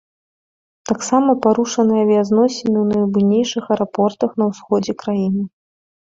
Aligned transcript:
Таксама 0.91 1.33
парушаныя 1.43 2.01
авіязносіны 2.05 2.77
ў 2.83 2.85
найбуйнейшых 2.93 3.63
аэрапортах 3.75 4.29
на 4.43 4.47
ўсходзе 4.53 4.97
краіны. 5.05 5.43